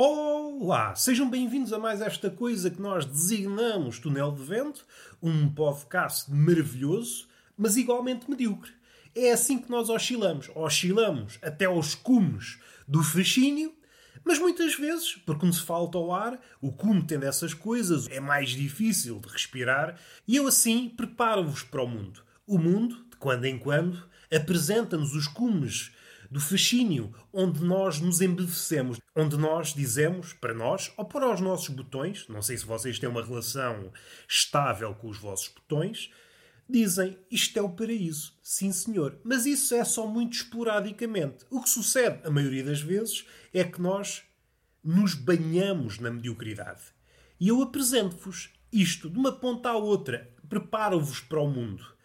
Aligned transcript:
Olá, 0.00 0.94
sejam 0.94 1.28
bem-vindos 1.28 1.72
a 1.72 1.78
mais 1.80 2.00
esta 2.00 2.30
coisa 2.30 2.70
que 2.70 2.80
nós 2.80 3.04
designamos 3.04 3.98
Túnel 3.98 4.30
de 4.30 4.44
Vento, 4.44 4.86
um 5.20 5.52
podcast 5.52 6.30
maravilhoso, 6.30 7.26
mas 7.56 7.76
igualmente 7.76 8.30
medíocre. 8.30 8.70
É 9.12 9.32
assim 9.32 9.58
que 9.58 9.68
nós 9.68 9.90
oscilamos. 9.90 10.52
Oscilamos 10.54 11.40
até 11.42 11.64
aos 11.64 11.96
cumes 11.96 12.60
do 12.86 13.02
fascínio, 13.02 13.74
mas 14.24 14.38
muitas 14.38 14.76
vezes, 14.76 15.16
porque 15.26 15.44
nos 15.44 15.58
falta 15.58 15.98
o 15.98 16.14
ar, 16.14 16.40
o 16.60 16.70
cume 16.70 17.02
tem 17.02 17.18
dessas 17.18 17.52
coisas, 17.52 18.06
é 18.08 18.20
mais 18.20 18.50
difícil 18.50 19.18
de 19.18 19.28
respirar, 19.28 19.98
e 20.28 20.36
eu 20.36 20.46
assim 20.46 20.88
preparo-vos 20.90 21.64
para 21.64 21.82
o 21.82 21.88
mundo. 21.88 22.22
O 22.46 22.56
mundo, 22.56 22.94
de 23.10 23.16
quando 23.16 23.46
em 23.46 23.58
quando, 23.58 24.00
apresenta-nos 24.32 25.16
os 25.16 25.26
cumes 25.26 25.90
do 26.30 26.40
fascínio, 26.40 27.14
onde 27.32 27.62
nós 27.64 28.00
nos 28.00 28.20
embevecemos, 28.20 29.00
onde 29.16 29.36
nós 29.36 29.74
dizemos 29.74 30.32
para 30.32 30.52
nós 30.52 30.92
ou 30.96 31.04
para 31.04 31.32
os 31.32 31.40
nossos 31.40 31.68
botões, 31.68 32.26
não 32.28 32.42
sei 32.42 32.56
se 32.56 32.66
vocês 32.66 32.98
têm 32.98 33.08
uma 33.08 33.24
relação 33.24 33.90
estável 34.28 34.94
com 34.94 35.08
os 35.08 35.18
vossos 35.18 35.48
botões, 35.48 36.10
dizem 36.68 37.18
isto 37.30 37.58
é 37.58 37.62
o 37.62 37.70
paraíso. 37.70 38.34
Sim, 38.42 38.72
senhor. 38.72 39.18
Mas 39.24 39.46
isso 39.46 39.74
é 39.74 39.84
só 39.84 40.06
muito 40.06 40.34
esporadicamente. 40.34 41.46
O 41.50 41.62
que 41.62 41.70
sucede, 41.70 42.20
a 42.26 42.30
maioria 42.30 42.64
das 42.64 42.80
vezes, 42.80 43.24
é 43.52 43.64
que 43.64 43.80
nós 43.80 44.22
nos 44.84 45.14
banhamos 45.14 45.98
na 45.98 46.10
mediocridade. 46.10 46.82
E 47.40 47.48
eu 47.48 47.62
apresento-vos 47.62 48.50
isto 48.72 49.08
de 49.08 49.18
uma 49.18 49.32
ponta 49.32 49.70
à 49.70 49.76
outra. 49.76 50.30
Preparo-vos 50.48 51.20
para 51.20 51.40
o 51.40 51.48
mundo. 51.48 51.97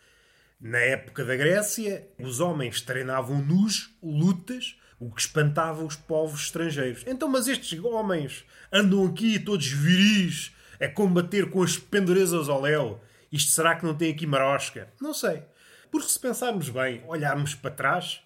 Na 0.60 0.80
época 0.80 1.26
da 1.26 1.36
Grécia, 1.36 2.08
os 2.20 2.40
homens 2.40 2.82
treinavam 2.82 3.42
nus, 3.42 3.94
lutas, 4.02 4.78
o 5.00 5.12
que 5.12 5.22
espantava 5.22 5.84
os 5.84 5.96
povos 5.96 6.44
estrangeiros. 6.44 7.04
Então, 7.06 7.28
mas 7.28 7.48
estes 7.48 7.78
homens 7.80 8.46
andam 8.72 9.06
aqui 9.06 9.38
todos 9.40 9.68
viris 9.68 10.56
a 10.80 10.88
combater 10.88 11.50
com 11.50 11.62
as 11.62 11.78
pendurezas 11.78 12.48
ao 12.48 12.62
léu. 12.62 13.02
Isto 13.32 13.52
será 13.52 13.76
que 13.76 13.86
não 13.86 13.96
tem 13.96 14.12
aqui 14.12 14.26
marosca? 14.26 14.94
Não 15.02 15.14
sei. 15.14 15.44
Porque 15.92 16.10
se 16.10 16.20
pensarmos 16.20 16.70
bem, 16.70 17.04
olharmos 17.08 17.56
para 17.56 17.72
trás, 17.72 18.22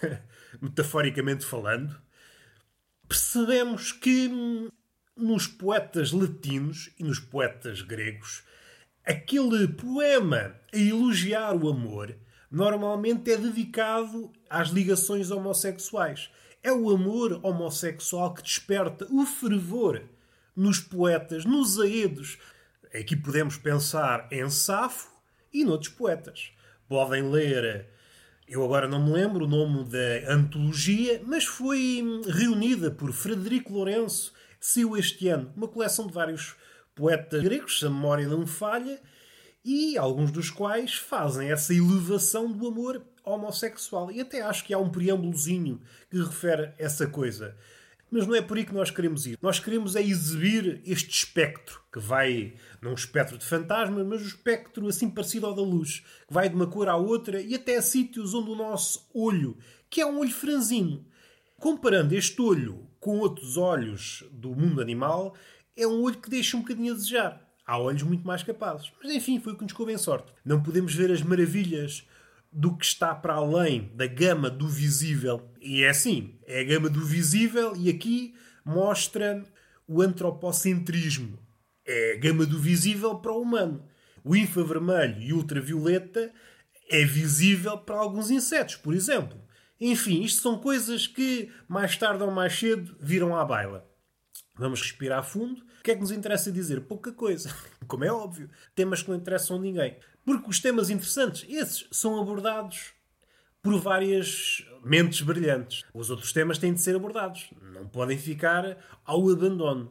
metaforicamente 0.60 1.44
falando, 1.44 2.00
percebemos 3.08 3.92
que 3.92 4.28
hum, 4.28 4.68
nos 5.16 5.46
poetas 5.46 6.12
latinos 6.12 6.90
e 6.98 7.04
nos 7.04 7.18
poetas 7.18 7.82
gregos 7.82 8.44
aquele 9.04 9.68
poema 9.68 10.54
a 10.72 10.76
elogiar 10.76 11.54
o 11.54 11.68
amor 11.68 12.16
normalmente 12.52 13.32
é 13.32 13.36
dedicado 13.38 14.30
às 14.48 14.68
ligações 14.68 15.30
homossexuais. 15.30 16.30
É 16.62 16.70
o 16.70 16.90
amor 16.90 17.40
homossexual 17.42 18.34
que 18.34 18.42
desperta 18.42 19.06
o 19.10 19.24
fervor 19.24 20.02
nos 20.54 20.78
poetas, 20.78 21.46
nos 21.46 21.80
aedos. 21.80 22.38
Aqui 22.94 23.16
podemos 23.16 23.56
pensar 23.56 24.28
em 24.30 24.48
Safo 24.50 25.08
e 25.52 25.64
noutros 25.64 25.92
poetas. 25.92 26.52
Podem 26.86 27.30
ler, 27.30 27.86
eu 28.46 28.62
agora 28.62 28.86
não 28.86 29.02
me 29.02 29.12
lembro 29.12 29.46
o 29.46 29.48
nome 29.48 29.84
da 29.84 30.30
antologia, 30.30 31.22
mas 31.24 31.46
foi 31.46 32.04
reunida 32.28 32.90
por 32.90 33.12
Frederico 33.12 33.72
Lourenço, 33.72 34.32
saiu 34.60 34.94
este 34.96 35.26
ano, 35.28 35.50
uma 35.56 35.66
coleção 35.66 36.06
de 36.06 36.12
vários 36.12 36.54
poetas 36.94 37.42
gregos, 37.42 37.78
se 37.78 37.86
a 37.86 37.90
memória 37.90 38.26
não 38.28 38.46
falha, 38.46 39.00
e 39.64 39.96
alguns 39.96 40.30
dos 40.30 40.50
quais 40.50 40.94
fazem 40.94 41.50
essa 41.50 41.72
elevação 41.72 42.50
do 42.50 42.66
amor 42.66 43.02
homossexual. 43.24 44.10
E 44.10 44.20
até 44.20 44.42
acho 44.42 44.64
que 44.64 44.74
há 44.74 44.78
um 44.78 44.90
preâmbulozinho 44.90 45.80
que 46.10 46.18
refere 46.18 46.72
essa 46.78 47.06
coisa. 47.06 47.56
Mas 48.10 48.26
não 48.26 48.34
é 48.34 48.42
por 48.42 48.58
aí 48.58 48.64
que 48.64 48.74
nós 48.74 48.90
queremos 48.90 49.26
ir. 49.26 49.38
Nós 49.40 49.58
queremos 49.58 49.96
é 49.96 50.02
exibir 50.02 50.82
este 50.84 51.10
espectro, 51.10 51.80
que 51.90 51.98
vai, 51.98 52.54
não 52.82 52.90
um 52.90 52.94
espectro 52.94 53.38
de 53.38 53.44
fantasmas, 53.44 54.06
mas 54.06 54.20
um 54.20 54.26
espectro 54.26 54.86
assim 54.86 55.08
parecido 55.08 55.46
ao 55.46 55.54
da 55.54 55.62
luz, 55.62 56.00
que 56.26 56.34
vai 56.34 56.48
de 56.48 56.54
uma 56.54 56.66
cor 56.66 56.88
à 56.88 56.96
outra 56.96 57.40
e 57.40 57.54
até 57.54 57.76
a 57.76 57.82
sítios 57.82 58.34
onde 58.34 58.50
o 58.50 58.54
nosso 58.54 59.08
olho, 59.14 59.56
que 59.88 60.00
é 60.00 60.06
um 60.06 60.18
olho 60.18 60.30
franzino, 60.30 61.06
comparando 61.58 62.14
este 62.14 62.42
olho 62.42 62.86
com 63.00 63.18
outros 63.18 63.56
olhos 63.56 64.24
do 64.30 64.54
mundo 64.54 64.82
animal, 64.82 65.34
é 65.76 65.86
um 65.86 66.02
olho 66.02 66.18
que 66.18 66.30
deixa 66.30 66.56
um 66.56 66.60
bocadinho 66.60 66.92
a 66.92 66.96
desejar. 66.96 67.42
Há 67.66 67.78
olhos 67.78 68.02
muito 68.02 68.26
mais 68.26 68.42
capazes. 68.42 68.90
Mas 69.02 69.12
enfim, 69.12 69.40
foi 69.40 69.52
o 69.52 69.56
que 69.56 69.62
nos 69.62 69.72
coube 69.72 69.92
em 69.92 69.98
sorte. 69.98 70.32
Não 70.44 70.62
podemos 70.62 70.94
ver 70.94 71.10
as 71.10 71.22
maravilhas 71.22 72.06
do 72.52 72.76
que 72.76 72.84
está 72.84 73.14
para 73.14 73.34
além 73.34 73.90
da 73.94 74.06
gama 74.06 74.50
do 74.50 74.68
visível. 74.68 75.50
E 75.60 75.82
é 75.82 75.88
assim, 75.88 76.38
é 76.46 76.60
a 76.60 76.64
gama 76.64 76.90
do 76.90 77.04
visível 77.04 77.74
e 77.76 77.88
aqui 77.88 78.34
mostra 78.64 79.42
o 79.86 80.02
antropocentrismo. 80.02 81.38
É 81.86 82.12
a 82.12 82.18
gama 82.18 82.44
do 82.44 82.58
visível 82.58 83.16
para 83.16 83.32
o 83.32 83.40
humano. 83.40 83.84
O 84.24 84.36
infravermelho 84.36 85.20
e 85.20 85.32
ultravioleta 85.32 86.32
é 86.90 87.04
visível 87.04 87.78
para 87.78 87.96
alguns 87.96 88.30
insetos, 88.30 88.76
por 88.76 88.94
exemplo. 88.94 89.40
Enfim, 89.80 90.22
isto 90.22 90.42
são 90.42 90.58
coisas 90.58 91.06
que 91.06 91.50
mais 91.66 91.96
tarde 91.96 92.22
ou 92.22 92.30
mais 92.30 92.56
cedo 92.56 92.96
viram 93.00 93.34
à 93.36 93.44
baila. 93.44 93.90
Vamos 94.54 94.82
respirar 94.82 95.24
fundo. 95.24 95.62
O 95.80 95.82
que 95.82 95.90
é 95.90 95.94
que 95.94 96.00
nos 96.00 96.10
interessa 96.10 96.52
dizer? 96.52 96.82
Pouca 96.82 97.12
coisa. 97.12 97.54
Como 97.88 98.04
é 98.04 98.12
óbvio. 98.12 98.50
Temas 98.74 99.02
que 99.02 99.08
não 99.08 99.16
interessam 99.16 99.56
a 99.56 99.60
ninguém. 99.60 99.96
Porque 100.24 100.48
os 100.48 100.60
temas 100.60 100.90
interessantes, 100.90 101.46
esses, 101.48 101.86
são 101.90 102.20
abordados 102.20 102.92
por 103.62 103.78
várias 103.80 104.64
mentes 104.84 105.22
brilhantes. 105.22 105.84
Os 105.94 106.10
outros 106.10 106.32
temas 106.32 106.58
têm 106.58 106.74
de 106.74 106.80
ser 106.80 106.94
abordados. 106.94 107.50
Não 107.72 107.86
podem 107.88 108.18
ficar 108.18 108.76
ao 109.04 109.28
abandono. 109.30 109.90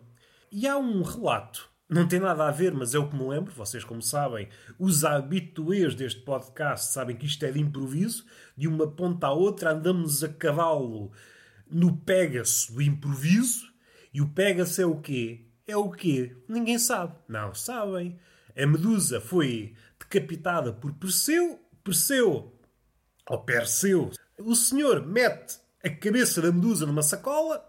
E 0.51 0.67
há 0.67 0.77
um 0.77 1.01
relato. 1.01 1.69
Não 1.89 2.07
tem 2.07 2.19
nada 2.19 2.47
a 2.47 2.51
ver, 2.51 2.73
mas 2.73 2.93
é 2.93 2.99
o 2.99 3.09
que 3.09 3.15
me 3.15 3.27
lembro. 3.27 3.51
Vocês, 3.53 3.83
como 3.83 4.01
sabem, 4.01 4.47
os 4.79 5.03
habituês 5.03 5.95
deste 5.95 6.21
podcast 6.21 6.93
sabem 6.93 7.15
que 7.15 7.25
isto 7.25 7.43
é 7.43 7.51
de 7.51 7.59
improviso. 7.59 8.25
De 8.55 8.67
uma 8.67 8.87
ponta 8.87 9.27
à 9.27 9.31
outra 9.31 9.71
andamos 9.71 10.23
a 10.23 10.29
cavalo 10.29 11.11
no 11.69 11.97
Pégaso 11.97 12.73
do 12.73 12.81
improviso 12.81 13.70
e 14.13 14.21
o 14.21 14.29
Pegasus 14.29 14.79
é 14.79 14.85
o 14.85 14.99
quê? 14.99 15.45
É 15.67 15.75
o 15.77 15.89
quê? 15.89 16.35
Ninguém 16.47 16.77
sabe. 16.77 17.15
Não 17.27 17.53
sabem. 17.53 18.19
A 18.57 18.65
Medusa 18.65 19.21
foi 19.21 19.73
decapitada 19.99 20.73
por 20.73 20.93
Perseu. 20.93 21.59
Perseu, 21.83 22.53
ou 23.27 23.39
Perseu, 23.39 24.11
o 24.37 24.55
senhor 24.55 25.03
mete 25.05 25.57
a 25.83 25.89
cabeça 25.89 26.41
da 26.41 26.51
Medusa 26.51 26.85
numa 26.85 27.01
sacola 27.01 27.67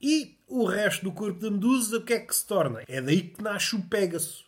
e 0.00 0.38
o 0.46 0.64
resto 0.66 1.04
do 1.04 1.12
corpo 1.12 1.40
da 1.40 1.50
Medusa, 1.50 1.96
o 1.96 2.02
que 2.02 2.12
é 2.12 2.20
que 2.20 2.34
se 2.34 2.46
torna? 2.46 2.82
É 2.86 3.00
daí 3.00 3.22
que 3.22 3.42
nasce 3.42 3.74
o 3.74 3.82
Pégaso. 3.82 4.44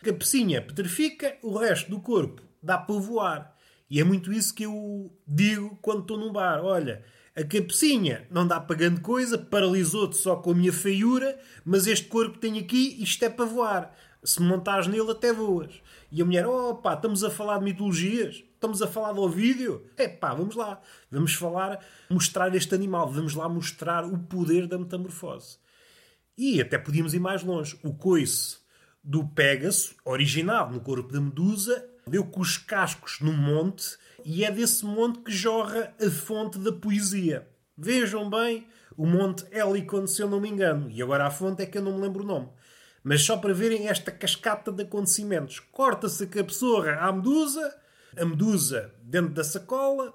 A 0.00 0.04
cabecinha 0.04 0.62
petrifica, 0.62 1.36
o 1.42 1.58
resto 1.58 1.90
do 1.90 2.00
corpo 2.00 2.42
dá 2.62 2.78
para 2.78 2.94
voar. 2.94 3.56
E 3.90 4.00
é 4.00 4.04
muito 4.04 4.32
isso 4.32 4.54
que 4.54 4.64
eu 4.64 5.12
digo 5.26 5.78
quando 5.82 6.02
estou 6.02 6.16
num 6.16 6.32
bar. 6.32 6.64
Olha, 6.64 7.04
a 7.34 7.42
cabecinha 7.42 8.26
não 8.30 8.46
dá 8.46 8.60
para 8.60 8.76
grande 8.76 9.00
coisa, 9.00 9.38
paralisou-te 9.38 10.16
só 10.16 10.36
com 10.36 10.50
a 10.50 10.54
minha 10.54 10.72
feiura, 10.72 11.38
mas 11.64 11.86
este 11.86 12.06
corpo 12.06 12.34
que 12.34 12.40
tenho 12.40 12.60
aqui, 12.60 13.02
isto 13.02 13.24
é 13.24 13.30
para 13.30 13.44
voar. 13.44 13.96
Se 14.22 14.40
montares 14.40 14.86
nele, 14.86 15.10
até 15.10 15.32
voas. 15.32 15.80
E 16.10 16.20
a 16.20 16.24
mulher, 16.24 16.46
oh 16.46 16.74
pá, 16.76 16.94
estamos 16.94 17.24
a 17.24 17.30
falar 17.30 17.58
de 17.58 17.64
mitologias? 17.64 18.44
Estamos 18.54 18.80
a 18.82 18.86
falar 18.86 19.12
do 19.12 19.28
vídeo? 19.28 19.84
É 19.96 20.06
pá, 20.06 20.34
vamos 20.34 20.54
lá. 20.54 20.80
Vamos 21.10 21.34
falar, 21.34 21.84
mostrar 22.08 22.54
este 22.54 22.74
animal. 22.74 23.10
Vamos 23.10 23.34
lá 23.34 23.48
mostrar 23.48 24.04
o 24.04 24.18
poder 24.18 24.68
da 24.68 24.78
metamorfose. 24.78 25.58
E 26.38 26.60
até 26.60 26.78
podíamos 26.78 27.14
ir 27.14 27.18
mais 27.18 27.42
longe. 27.42 27.78
O 27.82 27.94
coice 27.94 28.58
do 29.02 29.26
Pégaso, 29.26 29.94
original 30.04 30.70
no 30.70 30.80
corpo 30.80 31.12
da 31.12 31.20
Medusa, 31.20 31.84
deu 32.06 32.24
com 32.24 32.40
os 32.40 32.56
cascos 32.56 33.18
no 33.20 33.32
monte 33.32 33.96
e 34.24 34.44
é 34.44 34.50
desse 34.50 34.84
monte 34.84 35.20
que 35.20 35.32
jorra 35.32 35.94
a 36.00 36.10
fonte 36.10 36.58
da 36.58 36.72
poesia. 36.72 37.48
Vejam 37.76 38.28
bem, 38.28 38.66
o 38.96 39.06
monte 39.06 39.44
Helicon, 39.50 40.06
se 40.06 40.22
eu 40.22 40.28
não 40.28 40.40
me 40.40 40.48
engano. 40.48 40.90
E 40.90 41.02
agora 41.02 41.26
a 41.26 41.30
fonte 41.30 41.62
é 41.62 41.66
que 41.66 41.78
eu 41.78 41.82
não 41.82 41.96
me 41.96 42.02
lembro 42.02 42.22
o 42.22 42.26
nome. 42.26 42.48
Mas 43.02 43.22
só 43.22 43.36
para 43.36 43.52
verem 43.52 43.88
esta 43.88 44.12
cascata 44.12 44.70
de 44.70 44.82
acontecimentos. 44.82 45.58
Corta-se 45.58 46.24
a 46.24 46.26
cabeçorra 46.26 46.96
à 46.96 47.12
medusa, 47.12 47.74
a 48.16 48.24
medusa 48.24 48.94
dentro 49.02 49.34
da 49.34 49.42
sacola, 49.42 50.14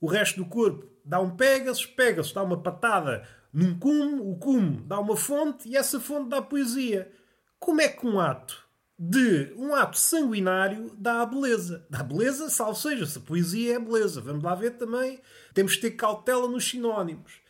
o 0.00 0.06
resto 0.06 0.42
do 0.42 0.48
corpo 0.48 0.86
dá 1.04 1.20
um 1.20 1.30
Pegasus, 1.36 1.86
Pegasus 1.86 2.32
dá 2.32 2.42
uma 2.42 2.62
patada 2.62 3.26
num 3.52 3.78
cume, 3.78 4.20
o 4.20 4.36
cume 4.36 4.82
dá 4.86 4.98
uma 4.98 5.16
fonte 5.16 5.68
e 5.68 5.76
essa 5.76 5.98
fonte 5.98 6.28
dá 6.28 6.42
poesia. 6.42 7.10
Como 7.58 7.80
é 7.80 7.88
que 7.88 8.06
um 8.06 8.20
ato 8.20 8.67
de 8.98 9.52
um 9.56 9.74
ato 9.74 9.96
sanguinário 9.96 10.92
dá 10.98 11.22
a 11.22 11.26
beleza. 11.26 11.86
Dá 11.88 12.02
beleza, 12.02 12.50
salvo 12.50 12.74
seja, 12.74 13.06
se 13.06 13.18
a 13.18 13.20
poesia 13.20 13.76
é 13.76 13.78
beleza. 13.78 14.20
Vamos 14.20 14.42
lá 14.42 14.54
ver 14.54 14.72
também. 14.72 15.20
Temos 15.54 15.72
de 15.72 15.80
ter 15.80 15.92
cautela 15.92 16.48
nos 16.48 16.68
sinónimos. 16.68 17.40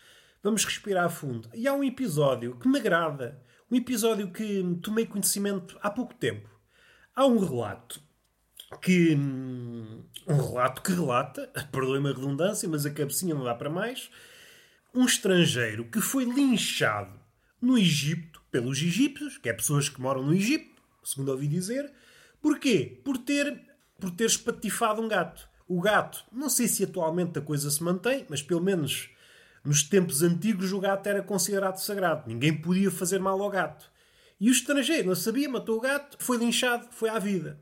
Vamos 0.42 0.64
respirar 0.64 1.08
fundo. 1.10 1.48
E 1.54 1.66
há 1.66 1.72
um 1.72 1.82
episódio 1.82 2.56
que 2.56 2.68
me 2.68 2.78
agrada. 2.78 3.42
Um 3.70 3.76
episódio 3.76 4.30
que 4.30 4.62
tomei 4.82 5.06
conhecimento 5.06 5.78
há 5.80 5.90
pouco 5.90 6.14
tempo. 6.14 6.48
Há 7.16 7.24
um 7.24 7.38
relato 7.38 8.00
que. 8.82 9.14
Um 9.14 10.36
relato 10.36 10.82
que 10.82 10.92
relata, 10.92 11.50
perdoe-me 11.72 12.10
a 12.10 12.12
redundância, 12.12 12.68
mas 12.68 12.84
a 12.84 12.90
cabecinha 12.90 13.34
não 13.34 13.44
dá 13.44 13.54
para 13.54 13.70
mais. 13.70 14.10
Um 14.94 15.04
estrangeiro 15.04 15.86
que 15.86 16.00
foi 16.00 16.24
linchado 16.24 17.18
no 17.60 17.78
Egito, 17.78 18.42
pelos 18.50 18.78
egípcios, 18.78 19.38
que 19.38 19.48
é 19.48 19.52
pessoas 19.52 19.88
que 19.88 20.00
moram 20.00 20.22
no 20.22 20.34
Egito, 20.34 20.77
segundo 21.10 21.30
ouvi 21.30 21.46
dizer. 21.46 21.92
Porquê? 22.40 23.00
Por 23.04 23.18
ter, 23.18 23.60
por 23.98 24.10
ter 24.10 24.26
espatifado 24.26 25.02
um 25.02 25.08
gato. 25.08 25.48
O 25.66 25.80
gato, 25.80 26.24
não 26.32 26.48
sei 26.48 26.66
se 26.66 26.84
atualmente 26.84 27.38
a 27.38 27.42
coisa 27.42 27.70
se 27.70 27.82
mantém, 27.82 28.24
mas 28.28 28.40
pelo 28.40 28.62
menos 28.62 29.10
nos 29.64 29.82
tempos 29.82 30.22
antigos 30.22 30.72
o 30.72 30.80
gato 30.80 31.06
era 31.06 31.22
considerado 31.22 31.76
sagrado. 31.76 32.24
Ninguém 32.26 32.56
podia 32.56 32.90
fazer 32.90 33.18
mal 33.18 33.40
ao 33.42 33.50
gato. 33.50 33.90
E 34.40 34.48
o 34.48 34.52
estrangeiro 34.52 35.08
não 35.08 35.14
sabia, 35.14 35.48
matou 35.48 35.76
o 35.76 35.80
gato, 35.80 36.16
foi 36.20 36.36
linchado, 36.36 36.88
foi 36.92 37.08
à 37.08 37.18
vida. 37.18 37.60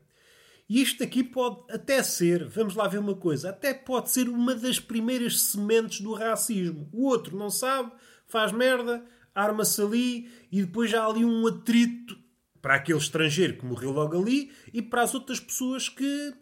E 0.69 0.81
isto 0.81 1.03
aqui 1.03 1.23
pode 1.23 1.71
até 1.71 2.03
ser, 2.03 2.45
vamos 2.47 2.75
lá 2.75 2.87
ver 2.87 2.99
uma 2.99 3.15
coisa, 3.15 3.49
até 3.49 3.73
pode 3.73 4.11
ser 4.11 4.27
uma 4.27 4.53
das 4.53 4.79
primeiras 4.79 5.41
sementes 5.41 6.01
do 6.01 6.13
racismo. 6.13 6.89
O 6.91 7.05
outro 7.07 7.37
não 7.37 7.49
sabe, 7.49 7.91
faz 8.27 8.51
merda, 8.51 9.03
arma-se 9.33 9.81
ali 9.81 10.29
e 10.51 10.61
depois 10.61 10.93
há 10.93 11.05
ali 11.05 11.23
um 11.23 11.47
atrito 11.47 12.17
para 12.61 12.75
aquele 12.75 12.97
estrangeiro 12.97 13.57
que 13.57 13.65
morreu 13.65 13.91
logo 13.91 14.19
ali 14.19 14.51
e 14.73 14.81
para 14.81 15.03
as 15.03 15.13
outras 15.13 15.39
pessoas 15.39 15.89
que 15.89 16.33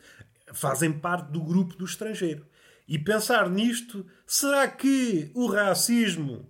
fazem 0.54 0.92
parte 0.92 1.32
do 1.32 1.42
grupo 1.42 1.76
do 1.76 1.86
estrangeiro. 1.86 2.46
E 2.88 3.00
pensar 3.00 3.50
nisto, 3.50 4.06
será 4.28 4.68
que 4.68 5.32
o 5.34 5.48
racismo 5.48 6.48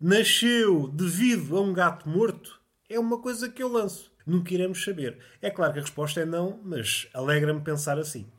nasceu 0.00 0.88
devido 0.88 1.56
a 1.56 1.60
um 1.60 1.72
gato 1.72 2.08
morto? 2.08 2.60
É 2.88 2.98
uma 2.98 3.20
coisa 3.20 3.48
que 3.48 3.62
eu 3.62 3.68
lanço. 3.68 4.12
Nunca 4.26 4.52
iremos 4.52 4.84
saber. 4.84 5.18
É 5.40 5.50
claro 5.50 5.72
que 5.72 5.78
a 5.78 5.82
resposta 5.82 6.20
é 6.20 6.24
não, 6.24 6.60
mas 6.64 7.08
alegra-me 7.14 7.60
pensar 7.60 7.98
assim. 7.98 8.30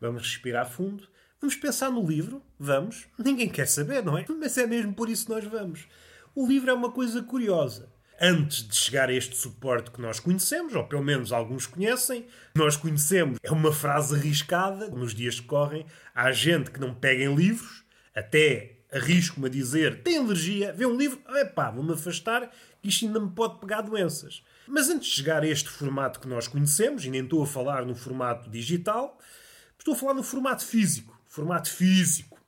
Vamos 0.00 0.22
respirar 0.22 0.70
fundo. 0.70 1.06
Vamos 1.40 1.54
pensar 1.54 1.90
no 1.90 2.06
livro? 2.06 2.42
Vamos. 2.58 3.06
Ninguém 3.18 3.48
quer 3.48 3.66
saber, 3.66 4.02
não 4.02 4.16
é? 4.16 4.24
Mas 4.28 4.56
é 4.56 4.66
mesmo 4.66 4.94
por 4.94 5.08
isso 5.08 5.26
que 5.26 5.32
nós 5.32 5.44
vamos. 5.44 5.86
O 6.34 6.46
livro 6.46 6.70
é 6.70 6.74
uma 6.74 6.90
coisa 6.90 7.22
curiosa. 7.22 7.92
Antes 8.20 8.66
de 8.66 8.74
chegar 8.74 9.10
a 9.10 9.12
este 9.12 9.36
suporte 9.36 9.90
que 9.90 10.00
nós 10.00 10.18
conhecemos, 10.18 10.74
ou 10.74 10.84
pelo 10.84 11.04
menos 11.04 11.32
alguns 11.32 11.66
conhecem, 11.66 12.26
nós 12.54 12.74
conhecemos, 12.74 13.38
é 13.42 13.52
uma 13.52 13.72
frase 13.72 14.14
arriscada, 14.14 14.88
nos 14.88 15.14
dias 15.14 15.38
que 15.38 15.46
correm, 15.46 15.84
há 16.14 16.32
gente 16.32 16.70
que 16.70 16.80
não 16.80 16.94
pega 16.94 17.24
em 17.24 17.34
livros, 17.34 17.84
até 18.14 18.76
arrisco-me 18.90 19.46
a 19.46 19.50
dizer, 19.50 20.02
tem 20.02 20.16
alergia, 20.16 20.72
vê 20.72 20.86
um 20.86 20.96
livro, 20.96 21.20
epá, 21.36 21.70
vou-me 21.70 21.92
afastar, 21.92 22.50
que 22.80 22.88
isto 22.88 23.04
ainda 23.04 23.20
me 23.20 23.30
pode 23.30 23.60
pegar 23.60 23.82
doenças. 23.82 24.42
Mas 24.66 24.88
antes 24.88 25.08
de 25.08 25.16
chegar 25.16 25.42
a 25.42 25.46
este 25.46 25.68
formato 25.68 26.18
que 26.18 26.28
nós 26.28 26.48
conhecemos, 26.48 27.04
e 27.04 27.10
nem 27.10 27.22
estou 27.22 27.42
a 27.42 27.46
falar 27.46 27.84
no 27.84 27.94
formato 27.94 28.48
digital, 28.48 29.18
estou 29.78 29.94
a 29.94 29.96
falar 29.96 30.14
no 30.14 30.22
formato 30.22 30.64
físico. 30.64 31.20
Formato 31.26 31.70
físico. 31.70 32.40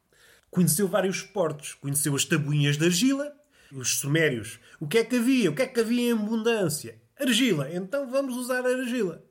Conheceu 0.51 0.89
vários 0.89 1.19
suportes. 1.19 1.75
Conheceu 1.75 2.17
as 2.17 2.25
tabuinhas 2.25 2.79
de 2.79 2.87
argila, 2.87 3.33
os 3.73 3.99
sumérios. 3.99 4.59
O 4.81 4.87
que 4.87 4.99
é 4.99 5.05
que 5.05 5.17
havia? 5.17 5.51
O 5.51 5.55
que 5.55 5.63
é 5.63 5.67
que 5.67 5.81
havia 5.81 6.11
em 6.11 6.13
abundância? 6.13 7.01
Argila. 7.19 7.69
Então 7.73 8.11
vamos 8.11 8.37
usar 8.37 8.65
a 8.65 8.69
argila. 8.69 9.23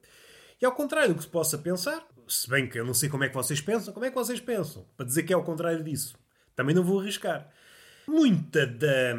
E 0.62 0.66
ao 0.66 0.74
contrário 0.74 1.14
do 1.14 1.18
que 1.18 1.24
se 1.24 1.30
possa 1.30 1.58
pensar, 1.58 2.06
se 2.28 2.50
bem 2.50 2.68
que 2.68 2.80
eu 2.80 2.86
não 2.86 2.94
sei 2.94 3.10
como 3.10 3.24
é 3.24 3.30
que 3.30 3.36
vocês 3.36 3.62
pensam, 3.62 3.94
como 3.94 4.06
é 4.06 4.10
que 4.10 4.16
vocês 4.16 4.40
pensam? 4.40 4.86
Para 4.96 5.06
dizer 5.06 5.24
que 5.24 5.34
é 5.34 5.36
ao 5.36 5.44
contrário 5.44 5.84
disso. 5.84 6.16
Também 6.56 6.76
não 6.76 6.84
vou 6.84 7.00
arriscar. 7.00 7.50
Muita 8.08 8.66
da, 8.66 9.14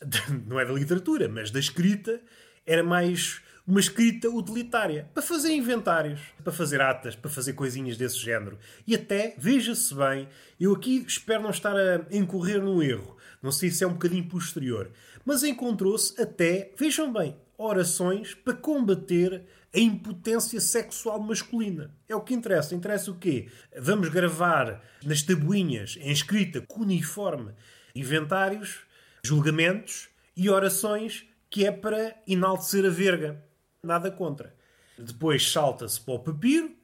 da 0.00 0.28
não 0.46 0.58
é 0.58 0.64
da 0.64 0.72
literatura, 0.72 1.28
mas 1.28 1.50
da 1.50 1.60
escrita, 1.60 2.20
era 2.66 2.82
mais 2.82 3.40
uma 3.66 3.78
escrita 3.78 4.28
utilitária 4.28 5.08
para 5.14 5.22
fazer 5.22 5.52
inventários, 5.52 6.20
para 6.42 6.52
fazer 6.52 6.80
atas, 6.80 7.14
para 7.14 7.30
fazer 7.30 7.52
coisinhas 7.52 7.96
desse 7.96 8.18
género. 8.18 8.58
E 8.86 8.94
até, 8.94 9.34
veja-se 9.38 9.94
bem, 9.94 10.28
eu 10.58 10.72
aqui 10.72 11.04
espero 11.06 11.42
não 11.42 11.50
estar 11.50 11.76
a 11.76 12.04
incorrer 12.10 12.60
num 12.60 12.82
erro, 12.82 13.16
não 13.42 13.50
sei 13.50 13.70
se 13.70 13.82
é 13.82 13.86
um 13.86 13.94
bocadinho 13.94 14.28
posterior, 14.28 14.90
mas 15.24 15.42
encontrou-se 15.42 16.20
até, 16.20 16.72
vejam 16.78 17.12
bem, 17.12 17.36
orações 17.58 18.34
para 18.34 18.54
combater 18.54 19.44
a 19.74 19.78
impotência 19.78 20.60
sexual 20.60 21.18
masculina. 21.20 21.94
É 22.08 22.14
o 22.14 22.20
que 22.20 22.34
interessa. 22.34 22.74
Interessa 22.74 23.10
o 23.10 23.18
quê? 23.18 23.48
Vamos 23.78 24.08
gravar 24.10 24.82
nas 25.02 25.22
tabuinhas, 25.22 25.96
em 26.00 26.12
escrita 26.12 26.60
cuneiforme, 26.60 27.52
inventários, 27.94 28.80
julgamentos 29.24 30.08
e 30.36 30.50
orações 30.50 31.26
que 31.48 31.66
é 31.66 31.72
para 31.72 32.16
enaltecer 32.26 32.84
a 32.84 32.90
verga. 32.90 33.42
Nada 33.82 34.10
contra. 34.10 34.54
Depois 34.98 35.50
salta-se 35.50 36.00
para 36.00 36.14
o 36.14 36.18
papiro, 36.18 36.74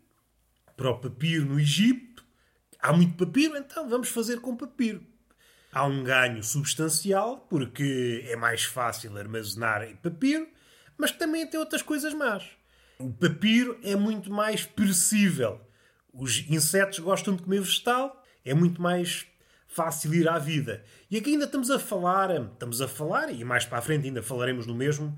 para 0.76 0.90
o 0.90 0.98
papiro 0.98 1.44
no 1.44 1.60
Egito. 1.60 2.24
Há 2.80 2.92
muito 2.92 3.16
papiro, 3.16 3.56
então 3.56 3.88
vamos 3.88 4.08
fazer 4.08 4.40
com 4.40 4.56
papiro. 4.56 5.04
Há 5.72 5.84
um 5.84 6.02
ganho 6.02 6.42
substancial, 6.42 7.46
porque 7.50 8.24
é 8.26 8.36
mais 8.36 8.64
fácil 8.64 9.16
armazenar 9.16 9.86
papiro, 10.02 10.48
mas 10.96 11.10
também 11.12 11.46
tem 11.46 11.60
outras 11.60 11.82
coisas 11.82 12.14
más. 12.14 12.44
O 12.98 13.12
papiro 13.12 13.78
é 13.82 13.94
muito 13.94 14.32
mais 14.32 14.64
perecível. 14.64 15.60
Os 16.12 16.44
insetos 16.48 16.98
gostam 16.98 17.36
de 17.36 17.42
comer 17.42 17.60
vegetal, 17.60 18.24
é 18.44 18.54
muito 18.54 18.80
mais 18.80 19.26
fácil 19.68 20.14
ir 20.14 20.28
à 20.28 20.38
vida. 20.38 20.82
E 21.10 21.16
aqui 21.16 21.30
ainda 21.30 21.44
estamos 21.44 21.70
a 21.70 21.78
falar, 21.78 22.30
estamos 22.30 22.80
a 22.80 22.88
falar, 22.88 23.30
e 23.30 23.44
mais 23.44 23.64
para 23.64 23.78
a 23.78 23.82
frente 23.82 24.06
ainda 24.06 24.22
falaremos 24.22 24.66
no 24.66 24.74
mesmo, 24.74 25.16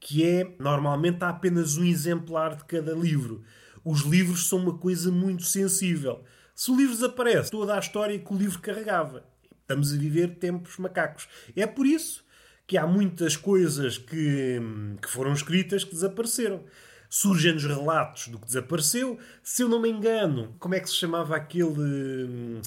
que 0.00 0.26
é, 0.26 0.56
normalmente 0.58 1.22
há 1.22 1.28
apenas 1.28 1.76
um 1.76 1.84
exemplar 1.84 2.56
de 2.56 2.64
cada 2.64 2.92
livro. 2.92 3.44
Os 3.84 4.00
livros 4.00 4.48
são 4.48 4.58
uma 4.58 4.76
coisa 4.78 5.12
muito 5.12 5.44
sensível. 5.44 6.24
Se 6.54 6.70
o 6.70 6.76
livro 6.76 6.94
desaparece, 6.94 7.50
toda 7.50 7.76
a 7.76 7.78
história 7.78 8.18
que 8.18 8.32
o 8.32 8.36
livro 8.36 8.58
carregava. 8.58 9.24
Estamos 9.70 9.94
a 9.94 9.96
viver 9.96 10.34
tempos 10.34 10.78
macacos. 10.78 11.28
É 11.54 11.64
por 11.64 11.86
isso 11.86 12.24
que 12.66 12.76
há 12.76 12.84
muitas 12.88 13.36
coisas 13.36 13.98
que, 13.98 14.60
que 15.00 15.08
foram 15.08 15.32
escritas 15.32 15.84
que 15.84 15.92
desapareceram. 15.92 16.64
Surgem-nos 17.08 17.64
relatos 17.64 18.26
do 18.26 18.40
que 18.40 18.46
desapareceu. 18.46 19.16
Se 19.44 19.62
eu 19.62 19.68
não 19.68 19.80
me 19.80 19.88
engano, 19.88 20.56
como 20.58 20.74
é 20.74 20.80
que 20.80 20.90
se 20.90 20.96
chamava 20.96 21.36
aquele 21.36 22.60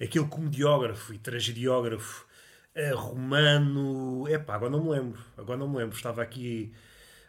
aquele 0.00 0.26
comediógrafo 0.26 1.12
e 1.12 1.18
tragediógrafo 1.18 2.24
uh, 2.76 2.96
romano. 2.96 4.28
Epá, 4.28 4.54
agora 4.54 4.70
não 4.70 4.84
me 4.84 4.90
lembro. 4.90 5.20
Agora 5.36 5.58
não 5.58 5.68
me 5.68 5.78
lembro. 5.78 5.96
Estava 5.96 6.22
aqui. 6.22 6.72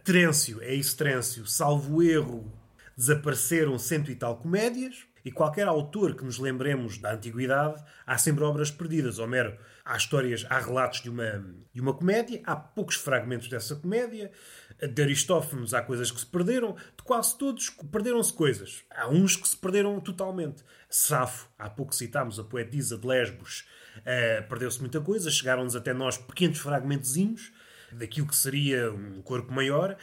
Terêncio, 0.04 0.62
é 0.62 0.76
isso, 0.76 0.96
Terêncio. 0.96 1.48
Salvo 1.48 2.04
erro, 2.04 2.54
desapareceram 2.96 3.80
cento 3.80 4.12
e 4.12 4.16
tal 4.16 4.38
comédias. 4.38 5.07
E 5.24 5.32
qualquer 5.32 5.68
autor 5.68 6.16
que 6.16 6.24
nos 6.24 6.38
lembremos 6.38 6.98
da 6.98 7.14
antiguidade, 7.14 7.84
há 8.06 8.18
sempre 8.18 8.44
obras 8.44 8.72
perdidas. 8.72 9.20
Homero, 9.20 9.58
há 9.84 9.96
histórias, 9.96 10.46
há 10.50 10.60
relatos 10.60 11.02
de 11.02 11.10
uma, 11.10 11.44
de 11.74 11.82
uma 11.82 11.94
comédia, 11.94 12.42
há 12.46 12.56
poucos 12.56 12.96
fragmentos 12.96 13.48
dessa 13.48 13.76
comédia. 13.76 14.32
De 14.80 15.02
Aristófanes 15.02 15.74
há 15.74 15.82
coisas 15.82 16.12
que 16.12 16.20
se 16.20 16.26
perderam. 16.26 16.74
De 16.74 17.04
quase 17.04 17.38
todos 17.38 17.70
perderam-se 17.70 18.34
coisas. 18.34 18.84
Há 18.90 19.08
uns 19.10 19.36
que 19.36 19.48
se 19.48 19.58
perderam 19.58 20.00
totalmente. 20.00 20.64
Safo, 20.90 21.50
há 21.58 21.70
pouco 21.70 21.96
citámos 21.96 22.40
a 22.40 22.44
poetisa 22.44 22.98
de 22.98 23.06
Lesbos, 23.06 23.68
uh, 23.98 24.48
perdeu-se 24.48 24.80
muita 24.80 25.02
coisa. 25.02 25.30
Chegaram-nos 25.30 25.76
até 25.76 25.94
nós 25.94 26.18
pequenos 26.18 26.60
fragmentozinhos 26.60 27.52
daquilo 27.92 28.28
que 28.28 28.36
seria 28.36 28.92
um 28.92 29.22
corpo 29.22 29.52
maior 29.52 29.98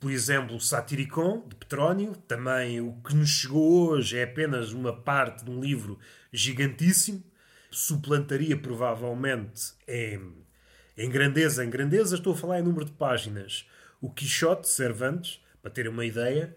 por 0.00 0.10
exemplo, 0.10 0.56
o 0.56 0.60
Satiricon, 0.60 1.46
de 1.48 1.56
Petrónio. 1.56 2.14
Também 2.28 2.80
o 2.80 2.92
que 3.02 3.14
nos 3.14 3.30
chegou 3.30 3.88
hoje 3.88 4.18
é 4.18 4.24
apenas 4.24 4.72
uma 4.72 4.94
parte 4.94 5.44
de 5.44 5.50
um 5.50 5.60
livro 5.60 5.98
gigantíssimo. 6.32 7.22
Suplantaria 7.70 8.56
provavelmente 8.56 9.72
em, 9.88 10.32
em 10.96 11.10
grandeza, 11.10 11.64
em 11.64 11.70
grandeza, 11.70 12.16
estou 12.16 12.32
a 12.32 12.36
falar 12.36 12.60
em 12.60 12.62
número 12.62 12.84
de 12.84 12.92
páginas. 12.92 13.68
O 14.00 14.10
Quixote 14.10 14.68
Cervantes, 14.68 15.40
para 15.60 15.70
terem 15.70 15.90
uma 15.90 16.04
ideia, 16.04 16.54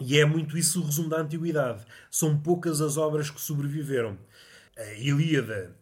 e 0.00 0.18
é 0.18 0.24
muito 0.24 0.56
isso 0.56 0.80
o 0.80 0.84
resumo 0.84 1.08
da 1.08 1.20
antiguidade. 1.20 1.84
São 2.10 2.38
poucas 2.38 2.80
as 2.80 2.96
obras 2.96 3.30
que 3.30 3.40
sobreviveram. 3.40 4.16
A 4.76 4.92
Ilíada 4.92 5.76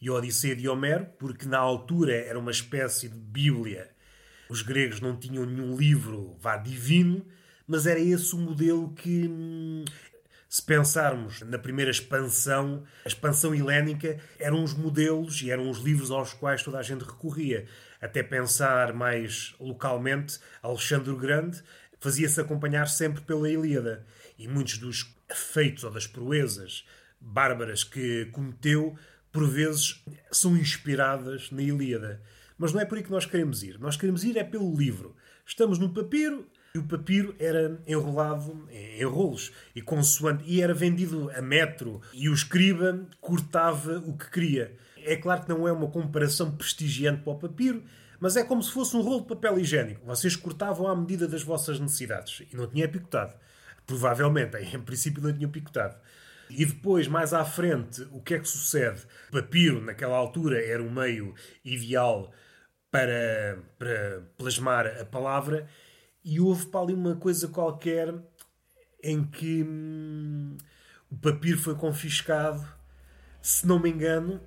e 0.00 0.08
a 0.08 0.12
Odisseia 0.14 0.56
de 0.56 0.68
Homero, 0.68 1.06
porque 1.18 1.46
na 1.46 1.58
altura 1.58 2.14
era 2.14 2.38
uma 2.38 2.50
espécie 2.50 3.08
de 3.08 3.18
Bíblia 3.18 3.90
os 4.48 4.62
gregos 4.62 5.00
não 5.00 5.16
tinham 5.16 5.44
nenhum 5.44 5.76
livro, 5.76 6.36
vá, 6.40 6.56
divino, 6.56 7.24
mas 7.66 7.86
era 7.86 8.00
esse 8.00 8.34
o 8.34 8.38
modelo 8.38 8.92
que, 8.94 9.28
hum, 9.28 9.84
se 10.48 10.62
pensarmos 10.62 11.42
na 11.42 11.58
primeira 11.58 11.90
expansão, 11.90 12.82
a 13.04 13.08
expansão 13.08 13.54
helénica, 13.54 14.18
eram 14.38 14.64
os 14.64 14.72
modelos 14.72 15.42
e 15.42 15.50
eram 15.50 15.68
os 15.68 15.78
livros 15.78 16.10
aos 16.10 16.32
quais 16.32 16.62
toda 16.62 16.78
a 16.78 16.82
gente 16.82 17.04
recorria. 17.04 17.66
Até 18.00 18.22
pensar 18.22 18.94
mais 18.94 19.54
localmente, 19.60 20.38
Alexandre 20.62 21.10
o 21.10 21.16
Grande 21.16 21.62
fazia-se 22.00 22.40
acompanhar 22.40 22.88
sempre 22.88 23.20
pela 23.22 23.50
Ilíada. 23.50 24.06
E 24.38 24.48
muitos 24.48 24.78
dos 24.78 25.14
feitos 25.28 25.84
ou 25.84 25.90
das 25.90 26.06
proezas 26.06 26.86
bárbaras 27.20 27.84
que 27.84 28.26
cometeu, 28.26 28.96
por 29.30 29.46
vezes, 29.46 30.02
são 30.32 30.56
inspiradas 30.56 31.50
na 31.50 31.60
Ilíada. 31.60 32.22
Mas 32.58 32.72
não 32.72 32.80
é 32.80 32.84
por 32.84 32.98
aí 32.98 33.04
que 33.04 33.10
nós 33.10 33.24
queremos 33.24 33.62
ir. 33.62 33.78
Nós 33.78 33.96
queremos 33.96 34.24
ir 34.24 34.36
é 34.36 34.42
pelo 34.42 34.74
livro. 34.76 35.14
Estamos 35.46 35.78
no 35.78 35.94
papiro 35.94 36.46
e 36.74 36.78
o 36.78 36.82
papiro 36.82 37.34
era 37.38 37.80
enrolado 37.86 38.68
em 38.70 39.04
rolos 39.04 39.52
e 39.74 39.80
consoante 39.80 40.44
e 40.44 40.60
era 40.60 40.74
vendido 40.74 41.30
a 41.34 41.40
metro 41.40 42.02
e 42.12 42.28
o 42.28 42.34
escriba 42.34 43.06
cortava 43.20 43.98
o 43.98 44.16
que 44.16 44.30
queria. 44.30 44.76
É 44.98 45.16
claro 45.16 45.42
que 45.42 45.48
não 45.48 45.66
é 45.66 45.72
uma 45.72 45.88
comparação 45.88 46.50
prestigiante 46.50 47.22
para 47.22 47.32
o 47.32 47.38
papiro, 47.38 47.82
mas 48.20 48.36
é 48.36 48.42
como 48.42 48.62
se 48.62 48.72
fosse 48.72 48.96
um 48.96 49.00
rolo 49.00 49.20
de 49.20 49.28
papel 49.28 49.58
higiênico. 49.58 50.04
Vocês 50.04 50.34
cortavam 50.36 50.88
à 50.88 50.96
medida 50.96 51.26
das 51.26 51.42
vossas 51.42 51.78
necessidades 51.78 52.42
e 52.52 52.56
não 52.56 52.66
tinha 52.66 52.88
picotado. 52.88 53.34
Provavelmente, 53.86 54.56
em 54.74 54.80
princípio, 54.80 55.22
não 55.22 55.32
tinham 55.32 55.50
picotado. 55.50 55.96
E 56.50 56.64
depois, 56.64 57.06
mais 57.06 57.32
à 57.32 57.44
frente, 57.44 58.06
o 58.10 58.20
que 58.20 58.34
é 58.34 58.38
que 58.38 58.48
sucede? 58.48 59.02
Papiro, 59.30 59.80
naquela 59.80 60.16
altura, 60.16 60.62
era 60.62 60.82
o 60.82 60.90
meio 60.90 61.34
ideal 61.64 62.32
para, 62.90 63.58
para 63.78 64.22
plasmar 64.36 64.86
a 64.86 65.04
palavra, 65.04 65.68
e 66.24 66.40
houve 66.40 66.66
para 66.66 66.80
ali 66.80 66.94
uma 66.94 67.16
coisa 67.16 67.48
qualquer 67.48 68.14
em 69.02 69.24
que 69.24 69.62
hum, 69.62 70.56
o 71.10 71.16
papiro 71.16 71.58
foi 71.58 71.74
confiscado, 71.74 72.66
se 73.40 73.66
não 73.66 73.78
me 73.78 73.90
engano, 73.90 74.40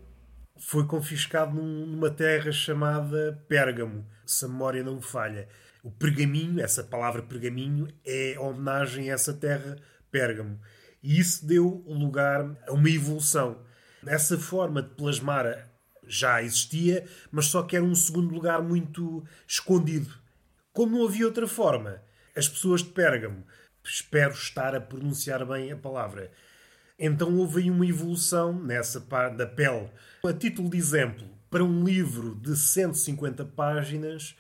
foi 0.58 0.86
confiscado 0.86 1.56
num, 1.56 1.86
numa 1.86 2.10
terra 2.10 2.52
chamada 2.52 3.44
Pérgamo, 3.48 4.06
se 4.26 4.46
a 4.46 4.48
memória 4.48 4.84
não 4.84 4.98
me 4.98 5.02
falha. 5.02 5.48
O 5.84 5.90
pergaminho, 5.90 6.62
essa 6.62 6.84
palavra 6.84 7.24
pergaminho, 7.24 7.88
é 8.06 8.36
homenagem 8.40 9.10
a 9.10 9.16
essa 9.16 9.34
terra 9.34 9.78
Pérgamo. 10.12 10.60
E 11.02 11.20
isso 11.20 11.46
deu 11.48 11.84
lugar 11.88 12.46
a 12.68 12.74
uma 12.74 12.90
evolução. 12.90 13.64
Essa 14.06 14.38
forma 14.38 14.84
de 14.84 14.90
plasmar 14.90 15.71
já 16.12 16.44
existia, 16.44 17.06
mas 17.32 17.46
só 17.46 17.64
que 17.64 17.76
era 17.76 17.86
um 17.86 17.96
segundo 17.96 18.34
lugar 18.34 18.62
muito 18.62 19.24
escondido. 19.48 20.14
Como 20.74 20.98
não 20.98 21.08
havia 21.08 21.26
outra 21.26 21.48
forma, 21.48 22.02
as 22.36 22.48
pessoas 22.48 22.84
de 22.84 22.90
Pérgamo, 22.90 23.46
espero 23.84 24.34
estar 24.34 24.76
a 24.76 24.82
pronunciar 24.82 25.46
bem 25.46 25.72
a 25.72 25.78
palavra, 25.78 26.32
então 27.00 27.36
houve 27.38 27.64
aí 27.64 27.72
uma 27.72 27.86
evolução 27.86 28.54
nessa 28.54 29.02
parte 29.02 29.38
da 29.38 29.48
pele. 29.48 29.90
A 30.24 30.34
título 30.34 30.70
de 30.70 30.78
exemplo, 30.78 31.28
para 31.50 31.64
um 31.64 31.84
livro 31.84 32.36
de 32.36 32.56
150 32.56 33.44
páginas, 33.46 34.36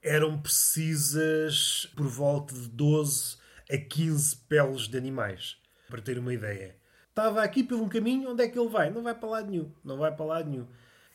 eram 0.00 0.38
precisas 0.38 1.90
por 1.96 2.06
volta 2.06 2.54
de 2.54 2.68
12 2.68 3.36
a 3.70 3.76
15 3.76 4.36
peles 4.48 4.82
de 4.82 4.96
animais 4.96 5.56
para 5.88 6.00
ter 6.00 6.18
uma 6.18 6.32
ideia. 6.32 6.76
Estava 7.14 7.44
aqui 7.44 7.62
pelo 7.62 7.84
um 7.84 7.88
caminho, 7.88 8.32
onde 8.32 8.42
é 8.42 8.48
que 8.48 8.58
ele 8.58 8.68
vai? 8.68 8.90
Não 8.90 9.00
vai 9.00 9.14
para 9.14 9.28
lado 9.28 9.48
nenhum, 9.48 9.70
não 9.84 9.98
vai 9.98 10.10
para 10.10 10.24
lado 10.24 10.50
nenhum. 10.50 10.66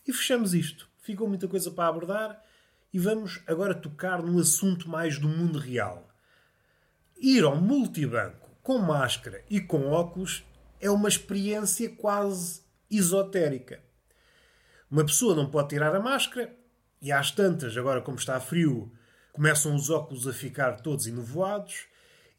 E 0.08 0.14
fechamos 0.14 0.54
isto. 0.54 0.88
Ficou 1.02 1.28
muita 1.28 1.46
coisa 1.46 1.70
para 1.70 1.90
abordar 1.90 2.42
e 2.94 2.98
vamos 2.98 3.42
agora 3.46 3.76
tocar 3.76 4.24
num 4.24 4.40
assunto 4.40 4.88
mais 4.88 5.20
do 5.20 5.28
mundo 5.28 5.60
real. 5.60 6.08
Ir 7.18 7.44
ao 7.44 7.58
multibanco 7.58 8.50
com 8.64 8.78
máscara 8.78 9.44
e 9.50 9.60
com 9.60 9.92
óculos 9.92 10.46
é 10.80 10.90
uma 10.90 11.10
experiência 11.10 11.94
quase 11.94 12.62
esotérica. 12.90 13.82
Uma 14.90 15.06
pessoa 15.06 15.36
não 15.36 15.52
pode 15.52 15.68
tirar 15.68 15.94
a 15.94 16.00
máscara 16.00 16.56
e 17.02 17.12
às 17.12 17.30
tantas, 17.30 17.76
agora 17.76 18.02
como 18.02 18.18
está 18.18 18.40
frio, 18.40 18.90
começam 19.34 19.76
os 19.76 19.90
óculos 19.90 20.26
a 20.26 20.32
ficar 20.32 20.80
todos 20.80 21.08
enovoados 21.08 21.89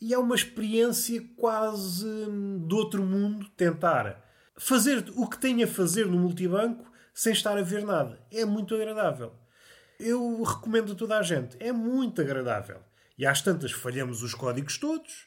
e 0.00 0.14
é 0.14 0.18
uma 0.18 0.34
experiência 0.34 1.22
quase 1.36 2.06
hum, 2.06 2.58
do 2.66 2.76
outro 2.76 3.02
mundo 3.02 3.48
tentar 3.56 4.24
fazer 4.56 5.04
o 5.14 5.28
que 5.28 5.38
tem 5.38 5.62
a 5.62 5.66
fazer 5.66 6.06
no 6.06 6.18
multibanco 6.18 6.90
sem 7.12 7.32
estar 7.32 7.56
a 7.58 7.62
ver 7.62 7.84
nada. 7.84 8.18
É 8.30 8.44
muito 8.44 8.74
agradável. 8.74 9.32
Eu 9.98 10.42
recomendo 10.42 10.92
a 10.92 10.94
toda 10.94 11.18
a 11.18 11.22
gente. 11.22 11.56
É 11.60 11.72
muito 11.72 12.20
agradável. 12.20 12.80
E 13.18 13.26
às 13.26 13.42
tantas 13.42 13.72
falhamos 13.72 14.22
os 14.22 14.34
códigos 14.34 14.78
todos 14.78 15.26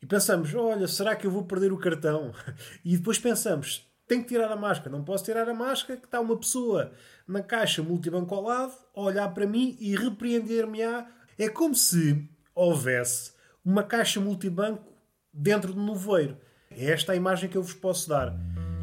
e 0.00 0.06
pensamos: 0.06 0.54
olha, 0.54 0.86
será 0.86 1.16
que 1.16 1.26
eu 1.26 1.30
vou 1.30 1.44
perder 1.44 1.72
o 1.72 1.78
cartão? 1.78 2.32
E 2.84 2.96
depois 2.96 3.18
pensamos: 3.18 3.90
tenho 4.06 4.22
que 4.22 4.28
tirar 4.28 4.50
a 4.52 4.56
máscara. 4.56 4.96
Não 4.96 5.04
posso 5.04 5.24
tirar 5.24 5.48
a 5.48 5.54
máscara, 5.54 5.98
que 5.98 6.06
está 6.06 6.20
uma 6.20 6.36
pessoa 6.36 6.92
na 7.26 7.42
caixa 7.42 7.82
multibanco 7.82 8.32
ao 8.34 8.42
lado 8.42 8.74
a 8.94 9.00
olhar 9.00 9.34
para 9.34 9.46
mim 9.46 9.76
e 9.80 9.96
repreender-me-á. 9.96 11.10
É 11.36 11.48
como 11.48 11.74
se 11.74 12.28
houvesse 12.54 13.35
uma 13.66 13.82
caixa 13.82 14.20
multibanco 14.20 14.92
dentro 15.34 15.74
do 15.74 15.82
nevoeiro. 15.82 16.36
É 16.70 16.92
esta 16.92 17.10
a 17.10 17.16
imagem 17.16 17.50
que 17.50 17.58
eu 17.58 17.62
vos 17.64 17.74
posso 17.74 18.08
dar. 18.08 18.32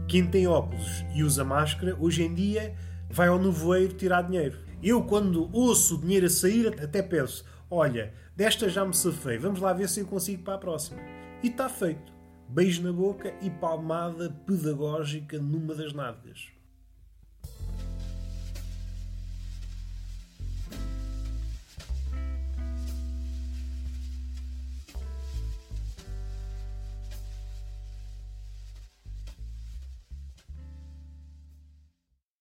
Quem 0.10 0.28
tem 0.28 0.46
óculos 0.46 1.06
e 1.16 1.24
usa 1.24 1.46
máscara, 1.46 1.96
hoje 1.98 2.22
em 2.22 2.36
dia 2.36 2.76
vai 3.10 3.30
ao 3.30 3.42
nevoeiro 3.42 3.94
tirar 3.94 4.24
dinheiro. 4.24 4.60
Eu, 4.84 5.02
quando 5.06 5.50
ouço 5.56 5.96
o 5.96 6.02
dinheiro 6.02 6.26
a 6.26 6.30
sair, 6.30 6.84
até 6.84 7.02
penso: 7.02 7.46
olha, 7.72 8.14
desta 8.36 8.68
já 8.68 8.84
me 8.84 8.94
safei, 8.94 9.38
vamos 9.38 9.62
lá 9.62 9.72
ver 9.72 9.88
se 9.88 10.02
eu 10.02 10.06
consigo 10.06 10.44
para 10.44 10.56
a 10.56 10.60
próxima. 10.60 11.00
E 11.42 11.48
está 11.48 11.70
feito. 11.70 12.12
Beijo 12.50 12.84
na 12.84 12.92
boca 12.92 13.34
e 13.42 13.50
palmada 13.50 14.30
pedagógica 14.46 15.40
numa 15.40 15.74
das 15.74 15.94
nádegas. 15.94 16.52